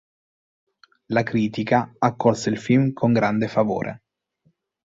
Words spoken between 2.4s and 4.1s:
il film con grande favore.